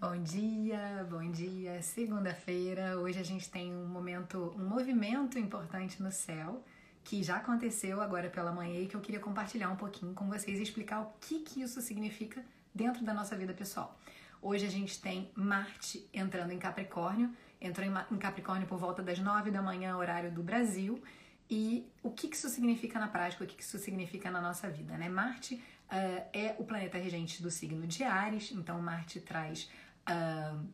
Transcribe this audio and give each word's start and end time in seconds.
Bom 0.00 0.16
dia, 0.22 1.04
bom 1.10 1.28
dia. 1.28 1.82
Segunda-feira. 1.82 2.96
Hoje 3.00 3.18
a 3.18 3.24
gente 3.24 3.50
tem 3.50 3.74
um 3.74 3.88
momento, 3.88 4.54
um 4.56 4.64
movimento 4.64 5.40
importante 5.40 6.00
no 6.00 6.12
céu 6.12 6.62
que 7.02 7.20
já 7.20 7.38
aconteceu 7.38 8.00
agora 8.00 8.30
pela 8.30 8.52
manhã 8.52 8.78
e 8.78 8.86
que 8.86 8.94
eu 8.94 9.00
queria 9.00 9.18
compartilhar 9.18 9.68
um 9.70 9.74
pouquinho 9.74 10.14
com 10.14 10.28
vocês 10.28 10.60
e 10.60 10.62
explicar 10.62 11.00
o 11.00 11.12
que 11.20 11.40
que 11.40 11.62
isso 11.62 11.80
significa 11.80 12.44
dentro 12.72 13.04
da 13.04 13.12
nossa 13.12 13.36
vida 13.36 13.52
pessoal. 13.52 13.98
Hoje 14.40 14.64
a 14.64 14.70
gente 14.70 15.02
tem 15.02 15.32
Marte 15.34 16.08
entrando 16.14 16.52
em 16.52 16.60
Capricórnio, 16.60 17.34
entrou 17.60 17.84
em 17.84 18.18
Capricórnio 18.18 18.68
por 18.68 18.78
volta 18.78 19.02
das 19.02 19.18
nove 19.18 19.50
da 19.50 19.60
manhã, 19.60 19.96
horário 19.96 20.30
do 20.30 20.44
Brasil. 20.44 21.02
E 21.50 21.90
o 22.04 22.10
que, 22.12 22.28
que 22.28 22.36
isso 22.36 22.48
significa 22.48 23.00
na 23.00 23.08
prática, 23.08 23.42
o 23.42 23.46
que, 23.48 23.56
que 23.56 23.62
isso 23.64 23.78
significa 23.78 24.30
na 24.30 24.40
nossa 24.40 24.68
vida, 24.70 24.96
né? 24.96 25.08
Marte 25.08 25.54
uh, 25.54 26.28
é 26.32 26.54
o 26.58 26.64
planeta 26.64 26.98
regente 26.98 27.42
do 27.42 27.50
signo 27.50 27.86
de 27.86 28.04
Ares, 28.04 28.52
então 28.52 28.80
Marte 28.80 29.18
traz 29.18 29.68
uh, 30.08 30.66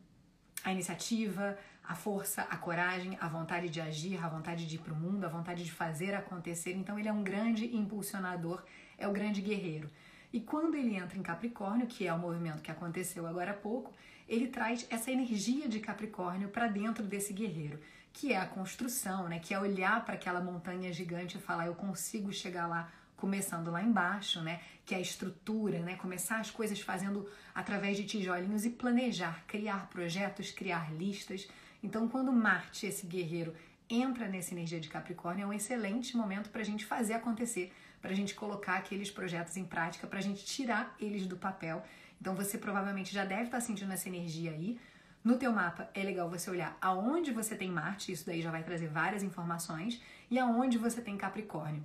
a 0.63 0.71
iniciativa, 0.71 1.57
a 1.83 1.95
força, 1.95 2.41
a 2.43 2.57
coragem, 2.57 3.17
a 3.21 3.27
vontade 3.27 3.69
de 3.69 3.79
agir, 3.79 4.23
a 4.23 4.27
vontade 4.27 4.65
de 4.65 4.75
ir 4.75 4.79
para 4.79 4.93
o 4.93 4.95
mundo, 4.95 5.23
a 5.23 5.29
vontade 5.29 5.63
de 5.63 5.71
fazer 5.71 6.15
acontecer. 6.15 6.73
Então 6.73 6.97
ele 6.97 7.07
é 7.07 7.13
um 7.13 7.23
grande 7.23 7.75
impulsionador, 7.75 8.63
é 8.97 9.07
o 9.07 9.11
grande 9.11 9.41
guerreiro. 9.41 9.89
E 10.33 10.41
quando 10.41 10.75
ele 10.75 10.95
entra 10.95 11.17
em 11.17 11.21
Capricórnio, 11.21 11.87
que 11.87 12.07
é 12.07 12.13
o 12.13 12.19
movimento 12.19 12.61
que 12.61 12.71
aconteceu 12.71 13.25
agora 13.27 13.51
há 13.51 13.53
pouco, 13.53 13.93
ele 14.27 14.47
traz 14.47 14.85
essa 14.89 15.11
energia 15.11 15.69
de 15.69 15.79
Capricórnio 15.79 16.49
para 16.49 16.67
dentro 16.67 17.03
desse 17.03 17.31
guerreiro, 17.31 17.79
que 18.11 18.33
é 18.33 18.37
a 18.37 18.45
construção, 18.45 19.29
né? 19.29 19.39
Que 19.39 19.53
é 19.53 19.59
olhar 19.59 20.03
para 20.03 20.15
aquela 20.15 20.41
montanha 20.41 20.91
gigante 20.91 21.37
e 21.37 21.41
falar 21.41 21.67
eu 21.67 21.75
consigo 21.75 22.33
chegar 22.33 22.67
lá 22.67 22.91
começando 23.15 23.71
lá 23.71 23.81
embaixo, 23.81 24.41
né? 24.41 24.59
Que 24.85 24.93
é 24.93 24.97
a 24.97 25.01
estrutura, 25.01 25.79
né? 25.79 25.95
Começar 25.95 26.39
as 26.39 26.51
coisas 26.51 26.79
fazendo 26.79 27.29
através 27.53 27.97
de 27.97 28.05
tijolinhos 28.05 28.65
e 28.65 28.69
planejar, 28.69 29.43
criar 29.47 29.87
projetos, 29.89 30.51
criar 30.51 30.93
listas. 30.93 31.47
Então, 31.81 32.07
quando 32.07 32.31
Marte, 32.31 32.85
esse 32.85 33.05
guerreiro, 33.05 33.53
entra 33.89 34.27
nessa 34.27 34.53
energia 34.53 34.79
de 34.79 34.89
Capricórnio, 34.89 35.43
é 35.43 35.47
um 35.47 35.53
excelente 35.53 36.17
momento 36.17 36.49
para 36.49 36.61
a 36.61 36.65
gente 36.65 36.85
fazer 36.85 37.13
acontecer, 37.13 37.71
para 38.01 38.11
a 38.11 38.15
gente 38.15 38.33
colocar 38.33 38.75
aqueles 38.75 39.11
projetos 39.11 39.55
em 39.57 39.65
prática, 39.65 40.07
para 40.07 40.19
a 40.19 40.21
gente 40.21 40.43
tirar 40.43 40.95
eles 40.99 41.25
do 41.25 41.37
papel. 41.37 41.83
Então, 42.19 42.35
você 42.35 42.57
provavelmente 42.57 43.13
já 43.13 43.23
deve 43.23 43.43
estar 43.43 43.57
tá 43.57 43.61
sentindo 43.61 43.93
essa 43.93 44.09
energia 44.09 44.51
aí. 44.51 44.79
No 45.23 45.37
teu 45.37 45.51
mapa 45.51 45.89
é 45.95 46.03
legal 46.03 46.29
você 46.29 46.51
olhar 46.51 46.77
aonde 46.79 47.31
você 47.31 47.55
tem 47.55 47.71
Marte, 47.71 48.11
isso 48.11 48.27
daí 48.27 48.43
já 48.43 48.51
vai 48.51 48.61
trazer 48.61 48.87
várias 48.87 49.23
informações, 49.23 49.99
e 50.29 50.37
aonde 50.37 50.77
você 50.77 51.01
tem 51.01 51.17
Capricórnio 51.17 51.83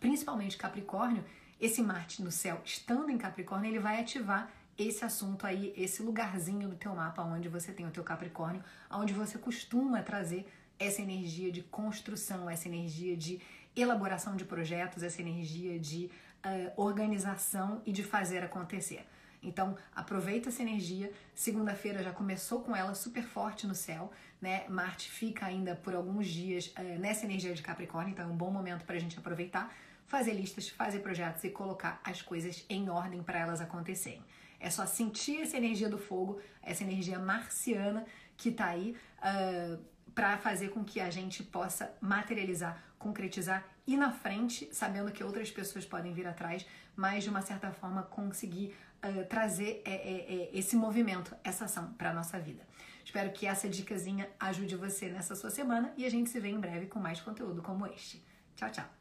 principalmente 0.00 0.56
Capricórnio, 0.56 1.24
esse 1.60 1.82
Marte 1.82 2.22
no 2.22 2.30
céu, 2.30 2.60
estando 2.64 3.10
em 3.10 3.18
Capricórnio, 3.18 3.70
ele 3.70 3.78
vai 3.78 4.00
ativar 4.00 4.50
esse 4.76 5.04
assunto 5.04 5.46
aí, 5.46 5.72
esse 5.76 6.02
lugarzinho 6.02 6.68
do 6.68 6.76
teu 6.76 6.94
mapa 6.94 7.22
onde 7.22 7.48
você 7.48 7.72
tem 7.72 7.86
o 7.86 7.90
teu 7.90 8.02
Capricórnio, 8.02 8.62
onde 8.90 9.12
você 9.12 9.38
costuma 9.38 10.02
trazer 10.02 10.46
essa 10.78 11.00
energia 11.00 11.52
de 11.52 11.62
construção, 11.62 12.50
essa 12.50 12.68
energia 12.68 13.16
de 13.16 13.40
elaboração 13.76 14.36
de 14.36 14.44
projetos, 14.44 15.02
essa 15.02 15.20
energia 15.20 15.78
de 15.78 16.10
uh, 16.44 16.80
organização 16.80 17.82
e 17.86 17.92
de 17.92 18.02
fazer 18.02 18.42
acontecer. 18.42 19.06
Então, 19.44 19.76
aproveita 19.94 20.48
essa 20.48 20.62
energia. 20.62 21.12
Segunda-feira 21.34 22.02
já 22.02 22.12
começou 22.12 22.60
com 22.60 22.74
ela 22.74 22.94
super 22.94 23.22
forte 23.22 23.66
no 23.66 23.74
céu, 23.74 24.10
né? 24.40 24.64
Marte 24.68 25.10
fica 25.10 25.46
ainda 25.46 25.76
por 25.76 25.94
alguns 25.94 26.26
dias 26.26 26.72
uh, 26.78 26.98
nessa 26.98 27.24
energia 27.24 27.54
de 27.54 27.62
Capricórnio, 27.62 28.12
então 28.12 28.24
é 28.24 28.28
um 28.28 28.36
bom 28.36 28.50
momento 28.50 28.84
para 28.84 28.96
a 28.96 28.98
gente 28.98 29.18
aproveitar, 29.18 29.72
fazer 30.06 30.32
listas, 30.32 30.68
fazer 30.68 31.00
projetos 31.00 31.44
e 31.44 31.50
colocar 31.50 32.00
as 32.02 32.22
coisas 32.22 32.64
em 32.68 32.88
ordem 32.88 33.22
para 33.22 33.38
elas 33.38 33.60
acontecerem. 33.60 34.22
É 34.60 34.70
só 34.70 34.86
sentir 34.86 35.42
essa 35.42 35.56
energia 35.56 35.88
do 35.88 35.98
fogo, 35.98 36.40
essa 36.62 36.82
energia 36.82 37.18
marciana 37.18 38.06
que 38.36 38.48
está 38.48 38.68
aí. 38.68 38.96
Uh, 39.18 39.93
para 40.14 40.36
fazer 40.38 40.68
com 40.70 40.84
que 40.84 41.00
a 41.00 41.10
gente 41.10 41.42
possa 41.42 41.92
materializar, 42.00 42.82
concretizar 42.98 43.64
e 43.86 43.96
na 43.96 44.10
frente, 44.10 44.68
sabendo 44.72 45.12
que 45.12 45.22
outras 45.22 45.50
pessoas 45.50 45.84
podem 45.84 46.12
vir 46.12 46.26
atrás, 46.26 46.66
mas 46.96 47.24
de 47.24 47.30
uma 47.30 47.42
certa 47.42 47.70
forma 47.72 48.02
conseguir 48.02 48.74
uh, 49.04 49.24
trazer 49.26 49.82
é, 49.84 49.92
é, 49.92 50.34
é, 50.34 50.50
esse 50.52 50.76
movimento, 50.76 51.34
essa 51.42 51.64
ação 51.66 51.92
para 51.94 52.14
nossa 52.14 52.38
vida. 52.38 52.62
Espero 53.04 53.30
que 53.32 53.46
essa 53.46 53.68
dicasinha 53.68 54.28
ajude 54.40 54.76
você 54.76 55.08
nessa 55.08 55.34
sua 55.34 55.50
semana 55.50 55.92
e 55.96 56.06
a 56.06 56.10
gente 56.10 56.30
se 56.30 56.40
vê 56.40 56.48
em 56.48 56.58
breve 56.58 56.86
com 56.86 56.98
mais 56.98 57.20
conteúdo 57.20 57.60
como 57.60 57.86
este. 57.86 58.24
Tchau, 58.56 58.70
tchau! 58.70 58.94